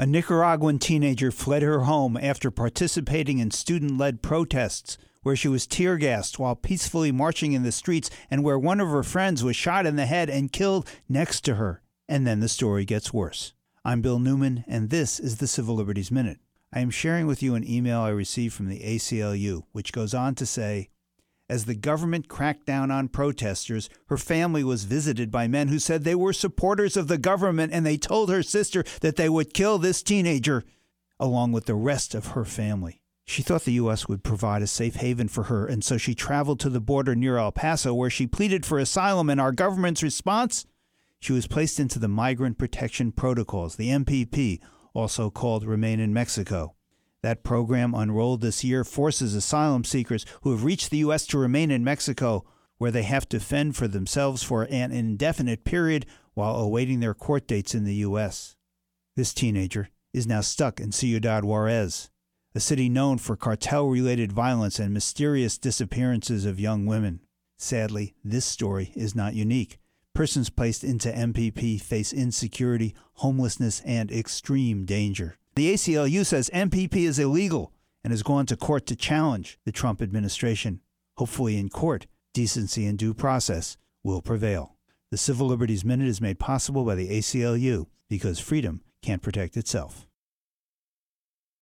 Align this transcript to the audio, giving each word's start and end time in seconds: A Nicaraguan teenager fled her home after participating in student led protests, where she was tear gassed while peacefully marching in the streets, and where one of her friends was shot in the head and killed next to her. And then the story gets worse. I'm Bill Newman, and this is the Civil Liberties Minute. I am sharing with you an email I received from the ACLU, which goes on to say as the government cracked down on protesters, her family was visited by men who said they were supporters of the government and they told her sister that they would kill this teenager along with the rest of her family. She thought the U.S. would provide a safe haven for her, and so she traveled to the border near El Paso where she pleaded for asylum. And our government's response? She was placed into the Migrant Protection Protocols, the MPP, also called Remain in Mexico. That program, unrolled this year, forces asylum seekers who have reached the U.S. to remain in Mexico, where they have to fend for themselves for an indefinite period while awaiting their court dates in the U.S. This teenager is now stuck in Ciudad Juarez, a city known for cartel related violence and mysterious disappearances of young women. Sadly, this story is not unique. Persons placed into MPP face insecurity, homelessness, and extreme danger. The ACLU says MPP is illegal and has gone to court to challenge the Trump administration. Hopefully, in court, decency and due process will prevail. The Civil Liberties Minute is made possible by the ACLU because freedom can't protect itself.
A 0.00 0.06
Nicaraguan 0.06 0.78
teenager 0.78 1.30
fled 1.30 1.60
her 1.60 1.80
home 1.80 2.16
after 2.16 2.50
participating 2.50 3.38
in 3.38 3.50
student 3.50 3.98
led 3.98 4.22
protests, 4.22 4.96
where 5.22 5.36
she 5.36 5.46
was 5.46 5.66
tear 5.66 5.98
gassed 5.98 6.38
while 6.38 6.56
peacefully 6.56 7.12
marching 7.12 7.52
in 7.52 7.64
the 7.64 7.70
streets, 7.70 8.08
and 8.30 8.42
where 8.42 8.58
one 8.58 8.80
of 8.80 8.88
her 8.88 9.02
friends 9.02 9.44
was 9.44 9.56
shot 9.56 9.84
in 9.84 9.96
the 9.96 10.06
head 10.06 10.30
and 10.30 10.54
killed 10.54 10.88
next 11.06 11.42
to 11.42 11.56
her. 11.56 11.82
And 12.08 12.26
then 12.26 12.40
the 12.40 12.48
story 12.48 12.86
gets 12.86 13.12
worse. 13.12 13.52
I'm 13.84 14.00
Bill 14.00 14.18
Newman, 14.18 14.64
and 14.66 14.88
this 14.88 15.20
is 15.20 15.36
the 15.36 15.46
Civil 15.46 15.74
Liberties 15.74 16.10
Minute. 16.10 16.38
I 16.72 16.80
am 16.80 16.88
sharing 16.88 17.26
with 17.26 17.42
you 17.42 17.54
an 17.54 17.70
email 17.70 18.00
I 18.00 18.08
received 18.08 18.54
from 18.54 18.70
the 18.70 18.80
ACLU, 18.80 19.64
which 19.72 19.92
goes 19.92 20.14
on 20.14 20.34
to 20.36 20.46
say 20.46 20.88
as 21.50 21.64
the 21.64 21.74
government 21.74 22.28
cracked 22.28 22.64
down 22.64 22.92
on 22.92 23.08
protesters, 23.08 23.90
her 24.06 24.16
family 24.16 24.62
was 24.62 24.84
visited 24.84 25.32
by 25.32 25.48
men 25.48 25.66
who 25.66 25.80
said 25.80 26.04
they 26.04 26.14
were 26.14 26.32
supporters 26.32 26.96
of 26.96 27.08
the 27.08 27.18
government 27.18 27.72
and 27.72 27.84
they 27.84 27.96
told 27.96 28.30
her 28.30 28.42
sister 28.42 28.84
that 29.00 29.16
they 29.16 29.28
would 29.28 29.52
kill 29.52 29.76
this 29.76 30.00
teenager 30.00 30.62
along 31.18 31.50
with 31.50 31.66
the 31.66 31.74
rest 31.74 32.14
of 32.14 32.28
her 32.28 32.44
family. 32.44 33.02
She 33.24 33.42
thought 33.42 33.64
the 33.64 33.72
U.S. 33.72 34.08
would 34.08 34.22
provide 34.22 34.62
a 34.62 34.66
safe 34.66 34.96
haven 34.96 35.26
for 35.26 35.44
her, 35.44 35.66
and 35.66 35.84
so 35.84 35.96
she 35.98 36.14
traveled 36.14 36.60
to 36.60 36.70
the 36.70 36.80
border 36.80 37.14
near 37.14 37.36
El 37.36 37.52
Paso 37.52 37.92
where 37.92 38.10
she 38.10 38.26
pleaded 38.26 38.64
for 38.64 38.78
asylum. 38.78 39.28
And 39.28 39.40
our 39.40 39.52
government's 39.52 40.02
response? 40.02 40.66
She 41.20 41.32
was 41.32 41.46
placed 41.46 41.78
into 41.78 41.98
the 41.98 42.08
Migrant 42.08 42.58
Protection 42.58 43.12
Protocols, 43.12 43.76
the 43.76 43.90
MPP, 43.90 44.60
also 44.94 45.30
called 45.30 45.64
Remain 45.64 46.00
in 46.00 46.14
Mexico. 46.14 46.74
That 47.22 47.44
program, 47.44 47.94
unrolled 47.94 48.40
this 48.40 48.64
year, 48.64 48.82
forces 48.82 49.34
asylum 49.34 49.84
seekers 49.84 50.24
who 50.42 50.52
have 50.52 50.64
reached 50.64 50.90
the 50.90 50.98
U.S. 50.98 51.26
to 51.26 51.38
remain 51.38 51.70
in 51.70 51.84
Mexico, 51.84 52.44
where 52.78 52.90
they 52.90 53.02
have 53.02 53.28
to 53.28 53.40
fend 53.40 53.76
for 53.76 53.86
themselves 53.86 54.42
for 54.42 54.62
an 54.70 54.90
indefinite 54.90 55.64
period 55.64 56.06
while 56.32 56.56
awaiting 56.56 57.00
their 57.00 57.12
court 57.12 57.46
dates 57.46 57.74
in 57.74 57.84
the 57.84 57.96
U.S. 57.96 58.56
This 59.16 59.34
teenager 59.34 59.90
is 60.14 60.26
now 60.26 60.40
stuck 60.40 60.80
in 60.80 60.92
Ciudad 60.92 61.44
Juarez, 61.44 62.10
a 62.54 62.60
city 62.60 62.88
known 62.88 63.18
for 63.18 63.36
cartel 63.36 63.86
related 63.86 64.32
violence 64.32 64.78
and 64.78 64.94
mysterious 64.94 65.58
disappearances 65.58 66.46
of 66.46 66.58
young 66.58 66.86
women. 66.86 67.20
Sadly, 67.58 68.14
this 68.24 68.46
story 68.46 68.92
is 68.96 69.14
not 69.14 69.34
unique. 69.34 69.78
Persons 70.14 70.48
placed 70.48 70.82
into 70.82 71.12
MPP 71.12 71.80
face 71.80 72.12
insecurity, 72.12 72.94
homelessness, 73.14 73.82
and 73.84 74.10
extreme 74.10 74.86
danger. 74.86 75.36
The 75.60 75.74
ACLU 75.74 76.24
says 76.24 76.48
MPP 76.54 76.96
is 76.96 77.18
illegal 77.18 77.74
and 78.02 78.12
has 78.12 78.22
gone 78.22 78.46
to 78.46 78.56
court 78.56 78.86
to 78.86 78.96
challenge 78.96 79.58
the 79.66 79.72
Trump 79.72 80.00
administration. 80.00 80.80
Hopefully, 81.18 81.58
in 81.58 81.68
court, 81.68 82.06
decency 82.32 82.86
and 82.86 82.98
due 82.98 83.12
process 83.12 83.76
will 84.02 84.22
prevail. 84.22 84.76
The 85.10 85.18
Civil 85.18 85.48
Liberties 85.48 85.84
Minute 85.84 86.08
is 86.08 86.18
made 86.18 86.38
possible 86.38 86.86
by 86.86 86.94
the 86.94 87.10
ACLU 87.10 87.88
because 88.08 88.40
freedom 88.40 88.80
can't 89.02 89.20
protect 89.20 89.58
itself. 89.58 90.06